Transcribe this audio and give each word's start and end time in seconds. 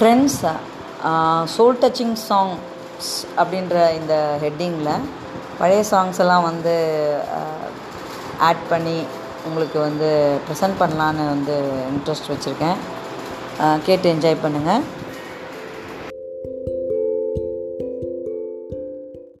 Friends 0.00 0.36
soul 1.54 1.78
touching 1.80 2.14
songs 2.28 3.08
அப்படின்ற 3.36 3.74
இந்த 3.96 4.14
ஹெட்டிங்கில் 4.42 5.02
பழைய 5.58 5.82
சாங்ஸ் 5.90 6.20
எல்லாம் 6.24 6.44
வந்து 6.50 6.74
uh, 7.38 7.66
ஆட் 8.38 8.62
பண்ணி 8.68 8.96
உங்களுக்கு 9.44 9.78
வந்து 9.78 10.08
ப்ரெசென்ட் 10.46 10.78
பண்ணலான்னு 10.78 11.24
வந்து 11.26 11.56
இன்ட்ரெஸ்ட் 11.90 12.30
வச்சுருக்கேன். 12.32 12.78
Uh, 13.60 13.76
கேட்டு 13.86 14.08
என்ஜாய் 14.14 14.42
பண்ணுங்கள் 14.44 14.86